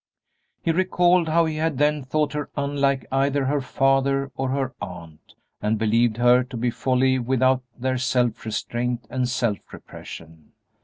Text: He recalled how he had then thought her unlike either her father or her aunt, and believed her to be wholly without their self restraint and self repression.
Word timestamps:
He 0.63 0.71
recalled 0.71 1.29
how 1.29 1.45
he 1.45 1.57
had 1.57 1.77
then 1.77 2.01
thought 2.01 2.33
her 2.33 2.49
unlike 2.57 3.05
either 3.11 3.45
her 3.45 3.61
father 3.61 4.31
or 4.35 4.49
her 4.49 4.73
aunt, 4.81 5.35
and 5.61 5.77
believed 5.77 6.17
her 6.17 6.43
to 6.43 6.57
be 6.57 6.71
wholly 6.71 7.19
without 7.19 7.61
their 7.77 7.99
self 7.99 8.43
restraint 8.43 9.05
and 9.11 9.29
self 9.29 9.59
repression. 9.71 10.53